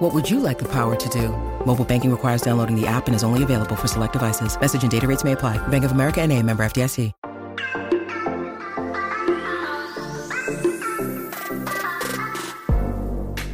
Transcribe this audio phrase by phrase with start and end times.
[0.00, 1.28] What would you like the power to do?
[1.66, 4.58] Mobile banking requires downloading the app and is only available for select devices.
[4.58, 5.58] Message and data rates may apply.
[5.68, 7.12] Bank of America and a member FDIC.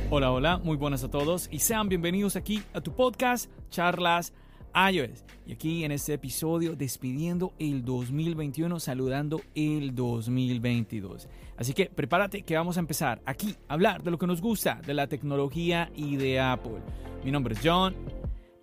[0.09, 4.33] Hola, hola, muy buenas a todos y sean bienvenidos aquí a tu podcast Charlas
[4.77, 5.25] iOS.
[5.47, 11.29] Y aquí en este episodio despidiendo el 2021, saludando el 2022.
[11.57, 14.81] Así que prepárate que vamos a empezar aquí a hablar de lo que nos gusta,
[14.87, 16.83] de la tecnología y de Apple.
[17.25, 17.95] Mi nombre es John.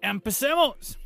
[0.01, 1.02] ¡Empecemos!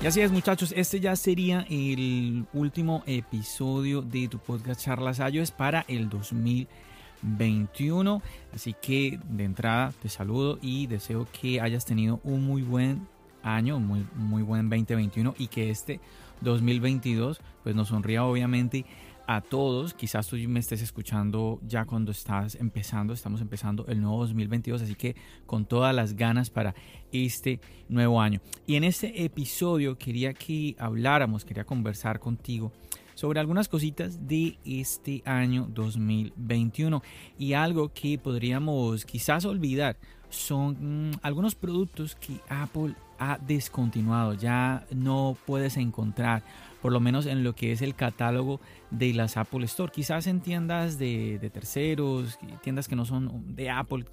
[0.00, 5.50] Y así es muchachos, este ya sería el último episodio de tu podcast Charlas iOS
[5.50, 8.22] para el 2021.
[8.54, 13.08] Así que de entrada te saludo y deseo que hayas tenido un muy buen
[13.42, 15.98] año, muy, muy buen 2021 y que este
[16.42, 18.86] 2022 pues nos sonría obviamente
[19.28, 19.92] a todos.
[19.92, 24.94] Quizás tú me estés escuchando ya cuando estás empezando, estamos empezando el nuevo 2022, así
[24.94, 26.74] que con todas las ganas para
[27.12, 28.40] este nuevo año.
[28.66, 32.72] Y en este episodio quería que habláramos, quería conversar contigo
[33.14, 37.02] sobre algunas cositas de este año 2021
[37.38, 39.98] y algo que podríamos quizás olvidar
[40.30, 46.42] son mm, algunos productos que Apple ha descontinuado, ya no puedes encontrar
[46.80, 48.60] por lo menos en lo que es el catálogo
[48.90, 49.92] de las Apple Store.
[49.92, 54.04] Quizás en tiendas de, terceros, tiendas que no son de Apple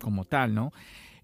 [0.00, 0.72] como tal, ¿no?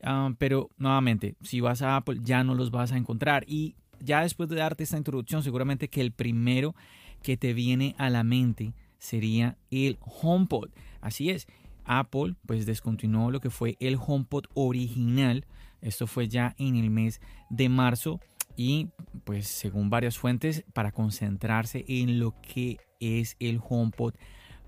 [0.03, 3.45] Ah, pero nuevamente, si vas a Apple ya no los vas a encontrar.
[3.47, 6.75] Y ya después de darte esta introducción, seguramente que el primero
[7.23, 10.71] que te viene a la mente sería el HomePod.
[11.01, 11.47] Así es,
[11.85, 15.47] Apple pues descontinuó lo que fue el HomePod original.
[15.81, 17.21] Esto fue ya en el mes
[17.51, 18.21] de marzo
[18.57, 18.89] y
[19.25, 24.15] pues según varias fuentes para concentrarse en lo que es el HomePod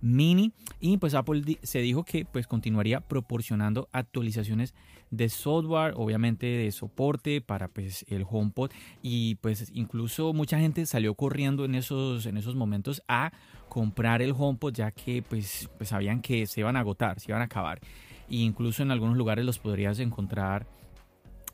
[0.01, 0.53] mini.
[0.81, 4.75] Y pues Apple se dijo que pues continuaría proporcionando actualizaciones
[5.11, 8.71] de software obviamente de soporte para pues el HomePod.
[9.03, 13.33] Y pues incluso mucha gente salió corriendo en esos en esos momentos a
[13.69, 17.43] comprar el HomePod ya que pues, pues sabían que se iban a agotar se iban
[17.43, 17.81] a acabar.
[18.29, 20.67] E incluso en algunos lugares los podrías encontrar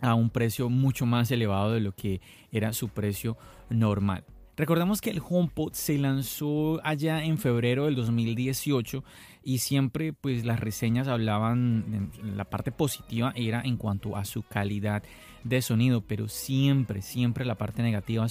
[0.03, 2.21] a un precio mucho más elevado de lo que
[2.51, 3.39] era su precio
[3.71, 4.25] normal.
[4.55, 9.03] Recordemos que el HomePod se lanzó allá en febrero del 2018
[9.43, 15.03] y siempre pues las reseñas hablaban, la parte positiva era en cuanto a su calidad
[15.43, 18.27] de sonido, pero siempre, siempre la parte negativa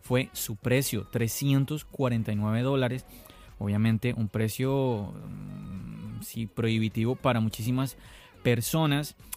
[0.00, 3.06] fue, su precio, 349 dólares.
[3.58, 7.96] Obviamente un precio mm, sí, prohibitivo para muchísimas.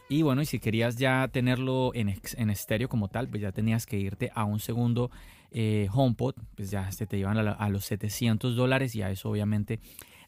[0.07, 3.85] Y bueno, y si querías ya tenerlo en, en estéreo como tal, pues ya tenías
[3.85, 5.09] que irte a un segundo
[5.51, 9.79] eh, HomePod, pues ya se te iban a, los 700 dólares y a eso obviamente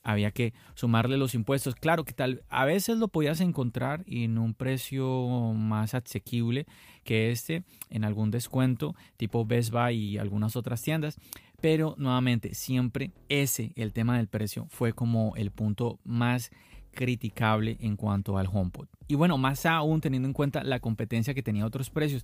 [0.02, 1.76] había que sumarle los impuestos.
[1.76, 6.66] Claro que tal, a veces lo podías encontrar en un precio más asequible
[7.04, 11.20] que este, en algún descuento, tipo Best Buy y algunas otras tiendas.
[11.60, 16.52] Pero nuevamente, siempre ese, el tema del precio, fue como el punto más
[16.98, 18.88] criticable en cuanto al HomePod.
[19.08, 22.24] Y bueno, más aún teniendo en cuenta la competencia que tenía otros precios.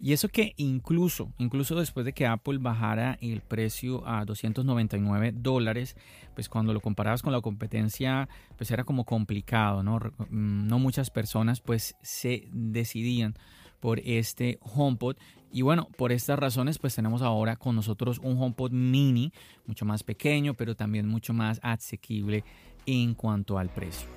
[0.00, 5.96] Y eso que incluso, incluso después de que Apple bajara el precio a 299 dólares,
[6.34, 9.98] pues cuando lo comparabas con la competencia, pues era como complicado, ¿no?
[10.30, 13.36] Mm, no muchas personas pues se decidían
[13.78, 15.16] por este HomePod.
[15.52, 19.32] Y bueno, por estas razones pues tenemos ahora con nosotros un HomePod mini,
[19.66, 22.44] mucho más pequeño, pero también mucho más asequible
[22.88, 24.08] en cuanto al precio.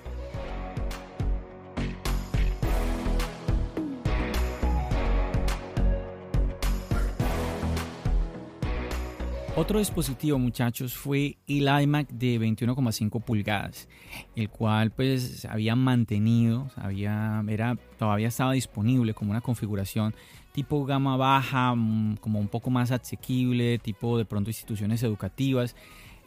[9.57, 13.89] Otro dispositivo, muchachos, fue el iMac de 21,5 pulgadas,
[14.35, 20.15] el cual pues había mantenido, había, era, todavía estaba disponible como una configuración
[20.53, 25.75] tipo gama baja, mm, como un poco más asequible, tipo de pronto instituciones educativas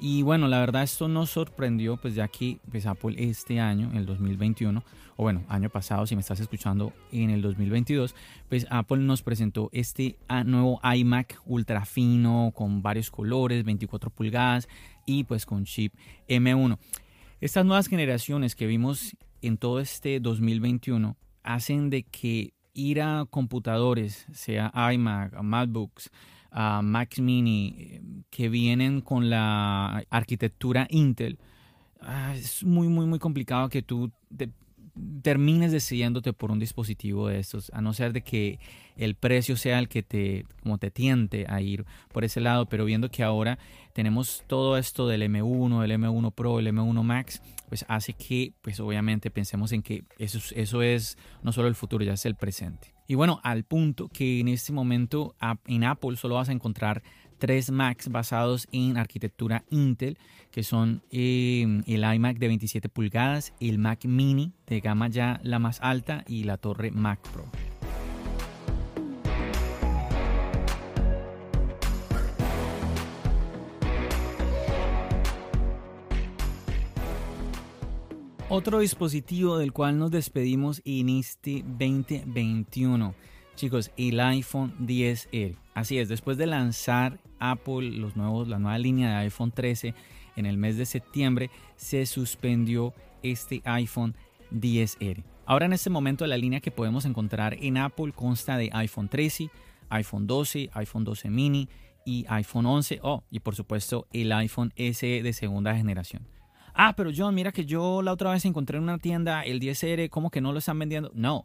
[0.07, 4.05] Y bueno, la verdad esto nos sorprendió, pues ya que pues, Apple este año, el
[4.05, 4.85] 2021,
[5.17, 8.15] o bueno, año pasado, si me estás escuchando en el 2022,
[8.51, 14.69] pues Apple nos presentó este ah, nuevo iMac ultra fino con varios colores, 24 pulgadas
[15.07, 15.95] y pues con chip
[16.29, 16.77] M1.
[17.41, 24.27] Estas nuevas generaciones que vimos en todo este 2021 hacen de que ir a computadores,
[24.35, 26.11] sea iMac, MacBooks,
[26.55, 31.39] uh, Mac Mini, que vienen con la arquitectura Intel,
[32.01, 34.11] ah, es muy, muy, muy complicado que tú
[35.23, 38.59] termines decidiéndote por un dispositivo de estos, a no ser de que
[38.97, 42.85] el precio sea el que te, como te tiente a ir por ese lado, pero
[42.85, 43.59] viendo que ahora
[43.93, 48.79] tenemos todo esto del M1, el M1 Pro, el M1 Max, pues hace que, pues
[48.81, 52.95] obviamente pensemos en que eso, eso es no solo el futuro, ya es el presente.
[53.07, 55.35] Y bueno, al punto que en este momento
[55.67, 57.03] en Apple solo vas a encontrar
[57.39, 60.19] tres Macs basados en arquitectura Intel,
[60.51, 65.59] que son eh, el iMac de 27 pulgadas, el Mac Mini de gama ya la
[65.59, 67.45] más alta y la torre Mac Pro.
[78.57, 83.15] Otro dispositivo del cual nos despedimos en este 2021.
[83.57, 85.64] Chicos, el iPhone 10R.
[85.75, 89.95] Así es, después de lanzar Apple los nuevos, la nueva línea de iPhone 13
[90.37, 94.15] en el mes de septiembre, se suspendió este iPhone
[94.53, 95.25] 10R.
[95.47, 99.51] Ahora en este momento la línea que podemos encontrar en Apple consta de iPhone 13,
[99.91, 101.69] iPhone 12, iPhone 12 mini
[102.07, 103.01] y iPhone 11.
[103.03, 106.27] Oh, y por supuesto el iPhone SE de segunda generación.
[106.73, 110.09] Ah, pero John, mira que yo la otra vez encontré en una tienda el 10R,
[110.09, 111.13] ¿cómo que no lo están vendiendo?
[111.15, 111.45] No,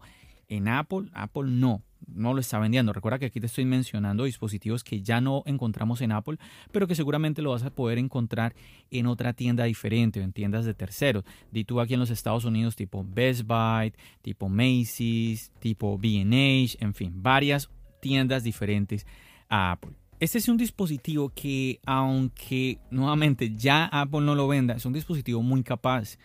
[0.49, 2.91] en Apple, Apple no, no lo está vendiendo.
[2.91, 6.37] Recuerda que aquí te estoy mencionando dispositivos que ya no encontramos en Apple,
[6.71, 8.55] pero que seguramente lo vas a poder encontrar
[8.91, 11.23] en otra tienda diferente o en tiendas de terceros.
[11.51, 16.93] Di tú aquí en los Estados Unidos tipo Best Buy, tipo Macy's, tipo B&H, en
[16.93, 17.69] fin, varias
[18.01, 19.05] tiendas diferentes
[19.47, 19.93] a Apple.
[20.19, 25.41] Este es un dispositivo que, aunque nuevamente ya Apple no lo venda, es un dispositivo
[25.41, 26.17] muy capaz.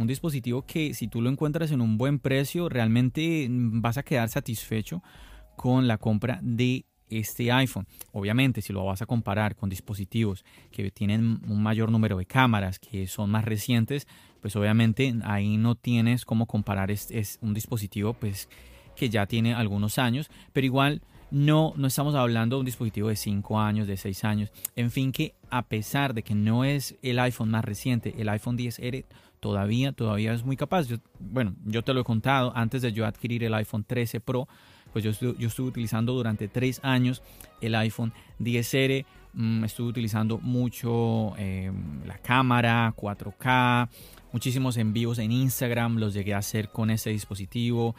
[0.00, 4.30] Un dispositivo que si tú lo encuentras en un buen precio, realmente vas a quedar
[4.30, 5.02] satisfecho
[5.56, 7.86] con la compra de este iPhone.
[8.10, 12.78] Obviamente, si lo vas a comparar con dispositivos que tienen un mayor número de cámaras,
[12.78, 14.08] que son más recientes,
[14.40, 16.90] pues obviamente ahí no tienes cómo comparar.
[16.90, 18.48] Es, es un dispositivo pues
[18.96, 23.16] que ya tiene algunos años, pero igual no, no estamos hablando de un dispositivo de
[23.16, 24.50] 5 años, de 6 años.
[24.76, 28.56] En fin, que a pesar de que no es el iPhone más reciente, el iPhone
[28.56, 29.04] 10R
[29.40, 30.86] todavía, todavía es muy capaz.
[31.18, 34.48] bueno, yo te lo he contado, antes de yo adquirir el iPhone 13 Pro,
[34.92, 37.22] pues yo, yo estuve utilizando durante 3 años
[37.60, 39.04] el iPhone 10R.
[39.32, 43.88] Mm, estuve utilizando mucho em, la cámara 4K,
[44.32, 47.94] muchísimos envíos en Instagram, los llegué a hacer con ese dispositivo,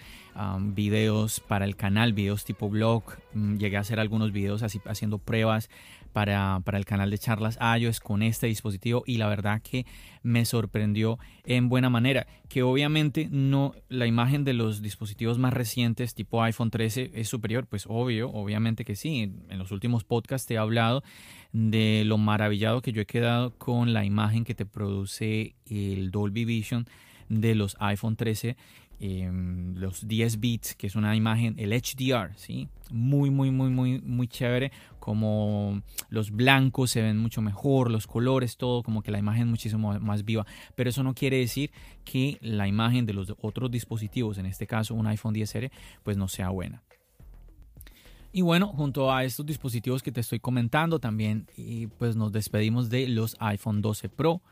[0.59, 3.03] videos para el canal, videos tipo blog,
[3.33, 5.69] mm, llegué a hacer algunos videos así haciendo pruebas
[6.11, 9.85] para, el canal de charlas iOS con este dispositivo y la verdad que
[10.23, 16.13] me sorprendió en buena manera que obviamente no la imagen de los dispositivos más recientes
[16.13, 20.55] tipo iPhone 13 es superior pues obvio obviamente que sí en los últimos podcasts te
[20.55, 21.03] he hablado
[21.53, 26.45] de lo maravillado que yo he quedado con la imagen que te produce el Dolby
[26.45, 26.87] Vision
[27.39, 28.55] de los iPhone 13
[29.03, 32.69] Em, los 10 bits, que es una imagen, el HDR, ¿sí?
[32.91, 34.71] Muy, muy, muy, muy, muy chévere.
[34.99, 39.47] Como los blancos se ven mucho mejor, los colores, todo, como que la imagen es
[39.47, 40.45] muchísimo más viva.
[40.75, 41.71] Pero eso no quiere decir
[42.05, 45.71] que la imagen de los otros dispositivos, en este caso un iPhone 10R,
[46.03, 46.83] pues no sea buena.
[48.31, 51.47] Y bueno, junto a estos dispositivos que te estoy comentando, también
[51.97, 54.43] pues nos despedimos de los iPhone 12 Pro,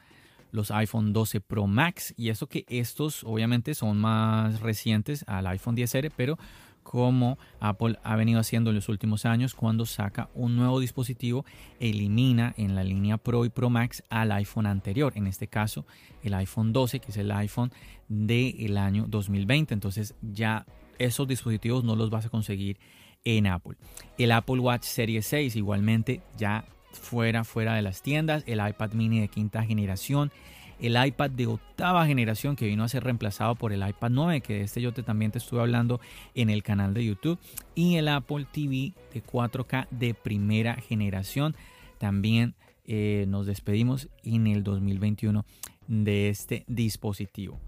[0.51, 5.75] los iPhone 12 Pro Max y eso que estos obviamente son más recientes al iPhone
[5.75, 6.37] 10R, pero
[6.83, 11.45] como Apple ha venido haciendo en los últimos años, cuando saca un nuevo dispositivo,
[11.79, 15.85] elimina en la línea Pro y Pro Max al iPhone anterior, en este caso
[16.23, 17.71] el iPhone 12, que es el iPhone
[18.07, 19.73] del año 2020.
[19.73, 20.65] Entonces ya
[20.97, 22.79] esos dispositivos no los vas a conseguir
[23.23, 23.77] en Apple.
[24.17, 29.19] El Apple Watch Series 6 igualmente ya fuera, fuera de las tiendas, el iPad mini
[29.19, 30.31] de quinta generación,
[30.79, 34.53] el iPad de octava generación que vino a ser reemplazado por el iPad 9, que
[34.53, 35.99] de este yo te, también te estuve hablando
[36.35, 37.39] en el canal de YouTube,
[37.75, 41.55] y el Apple TV de 4K de primera generación.
[41.97, 42.55] También
[42.85, 45.45] eh, nos despedimos en el 2021
[45.87, 47.59] de este dispositivo.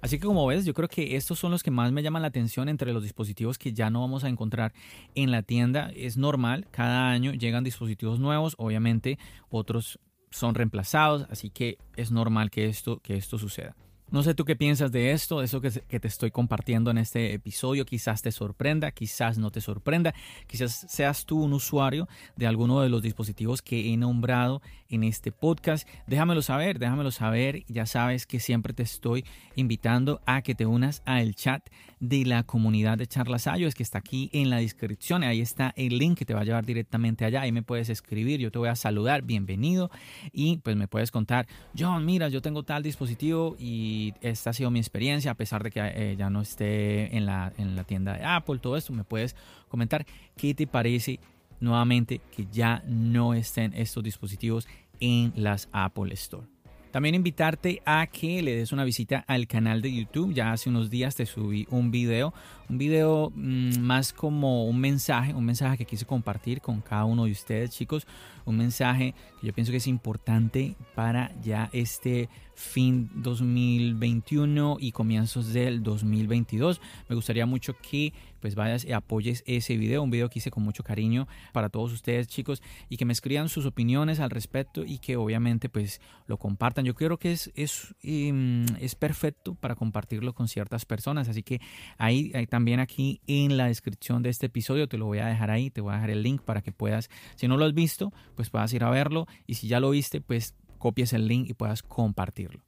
[0.00, 2.28] Así que como ves, yo creo que estos son los que más me llaman la
[2.28, 4.72] atención entre los dispositivos que ya no vamos a encontrar
[5.14, 5.90] en la tienda.
[5.94, 9.18] Es normal, cada año llegan dispositivos nuevos, obviamente
[9.50, 9.98] otros
[10.30, 13.76] son reemplazados, así que es normal que esto, que esto suceda.
[14.10, 17.32] No sé tú qué piensas de esto, de eso que, te estoy compartiendo en este
[17.32, 17.86] episodio.
[17.86, 20.14] Quizás te sorprenda, quizás no te sorprenda.
[20.48, 25.30] Quizás seas tú un usuario de alguno de los dispositivos que he nombrado en este
[25.30, 25.86] podcast.
[26.08, 27.64] Déjamelo saber, déjamelo saber.
[27.68, 29.24] Ya sabes que siempre te estoy
[29.54, 31.68] invitando a que te unas al chat
[32.00, 35.22] de la comunidad de Charlas es que está aquí en la descripción.
[35.22, 37.42] Ahí está el link que te va a llevar directamente allá.
[37.42, 39.90] Ahí me puedes escribir, yo te voy a saludar, bienvenido.
[40.32, 41.46] Y pues me puedes contar,
[41.78, 45.70] John, mira, yo tengo tal dispositivo y esta ha sido mi experiencia, a pesar de
[45.70, 49.04] que eh, ya no esté en la, en la tienda de Apple, todo esto, me
[49.04, 49.36] puedes
[49.68, 51.20] comentar qué te parece
[51.60, 54.66] nuevamente que ya no estén estos dispositivos
[55.00, 56.46] en las Apple Store.
[56.90, 60.34] También invitarte a que le des una visita al canal de YouTube.
[60.34, 62.34] Ya hace unos días te subí un video,
[62.68, 67.26] un video mm, más como un mensaje, un mensaje que quise compartir con cada uno
[67.26, 68.08] de ustedes, chicos.
[68.44, 72.28] Un mensaje que yo pienso que es importante para ya este
[72.60, 76.80] fin 2021 y comienzos del 2022.
[77.08, 80.62] Me gustaría mucho que pues vayas y apoyes ese video, un video que hice con
[80.62, 84.98] mucho cariño para todos ustedes chicos y que me escriban sus opiniones al respecto y
[84.98, 86.84] que obviamente pues lo compartan.
[86.84, 91.60] Yo creo que es, es, em, es perfecto para compartirlo con ciertas personas, así que
[91.98, 95.70] ahí, también aquí en la descripción de este episodio te lo voy a dejar ahí,
[95.70, 98.50] te voy a dejar el link para que puedas, si no lo has visto, pues
[98.50, 101.84] puedas ir a verlo y si ya lo viste, pues copies el link y puedas
[101.84, 102.64] compartirlo.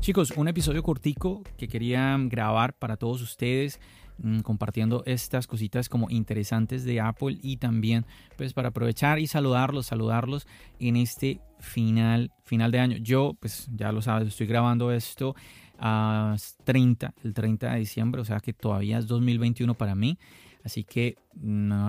[0.00, 3.78] Chicos, un episodio cortico que quería grabar para todos ustedes,
[4.18, 8.04] mm, compartiendo estas cositas como interesantes de Apple y también
[8.36, 10.48] pues para aprovechar y saludarlos, saludarlos
[10.80, 12.96] en este final, final de año.
[12.96, 15.36] Yo, pues ya lo sabes, estoy grabando esto
[15.82, 20.18] a 30, el 30 de diciembre, o sea que todavía es 2021 para mí.
[20.64, 21.16] Así que,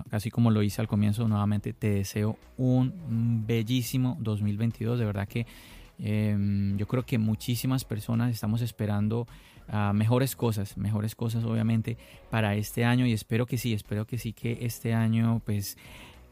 [0.10, 4.98] así como lo hice al comienzo, nuevamente te deseo un bellísimo 2022.
[4.98, 5.46] De verdad que
[6.00, 9.28] Em, yo creo que muchísimas personas estamos esperando
[9.70, 11.98] ah, mejores cosas, mejores cosas obviamente
[12.30, 15.78] para este año y espero que sí, espero que sí que este año pues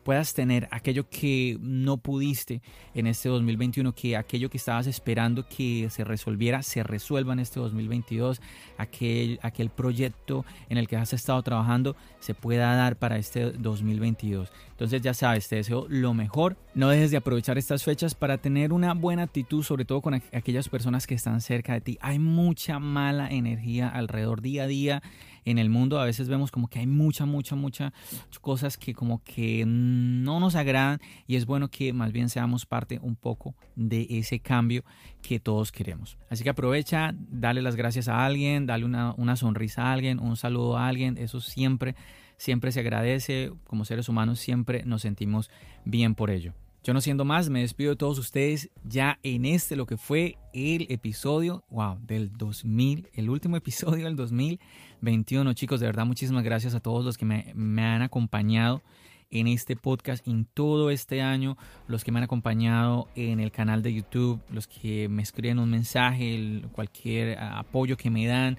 [0.03, 2.61] puedas tener aquello que no pudiste
[2.93, 7.59] en este 2021, que aquello que estabas esperando que se resolviera, se resuelva en este
[7.59, 8.41] 2022,
[8.77, 14.51] aquel, aquel proyecto en el que has estado trabajando se pueda dar para este 2022.
[14.71, 16.57] Entonces ya sabes, te deseo lo mejor.
[16.73, 20.69] No dejes de aprovechar estas fechas para tener una buena actitud, sobre todo con aquellas
[20.69, 21.97] personas que están cerca de ti.
[22.01, 25.03] Hay mucha mala energía alrededor día a día
[25.45, 27.93] en el mundo a veces vemos como que hay mucha, mucha, mucha
[28.41, 32.99] cosas que como que no nos agradan y es bueno que más bien seamos parte
[33.01, 34.83] un poco de ese cambio
[35.21, 36.17] que todos queremos.
[36.29, 40.37] Así que aprovecha, dale las gracias a alguien, dale una, una sonrisa a alguien, un
[40.37, 41.95] saludo a alguien, eso siempre,
[42.37, 45.49] siempre se agradece, como seres humanos siempre nos sentimos
[45.85, 46.53] bien por ello.
[46.83, 50.39] Yo no siendo más, me despido de todos ustedes ya en este, lo que fue
[50.51, 55.53] el episodio, wow, del 2000, el último episodio del 2021.
[55.53, 58.81] Chicos, de verdad, muchísimas gracias a todos los que me, han acompañado
[59.29, 61.55] en este podcast en todo este año,
[61.87, 65.69] los que me han acompañado en el canal de YouTube, los que me escriben un
[65.69, 68.57] mensaje, cualquier apoyo que me dan.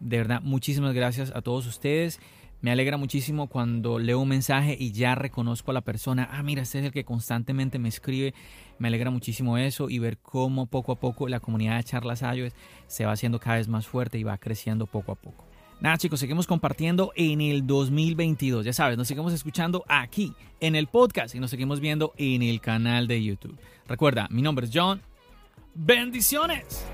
[0.00, 2.18] De verdad, muchísimas gracias a todos ustedes.
[2.62, 6.62] Me alegra muchísimo cuando leo un mensaje y ya reconozco a la persona, ah, mira,
[6.62, 8.34] este es el que constantemente me escribe.
[8.78, 12.52] Me alegra muchísimo eso y ver cómo poco a poco la comunidad de Charlas iOS
[12.86, 15.44] se va haciendo cada vez más fuerte y va creciendo poco a poco.
[15.80, 18.64] Nada chicos, seguimos compartiendo en el 2022.
[18.64, 22.60] Ya sabes, nos seguimos escuchando aquí en el podcast y nos seguimos viendo en el
[22.60, 23.58] canal de YouTube.
[23.88, 25.02] Recuerda, mi nombre es John.
[25.74, 26.86] Bendiciones.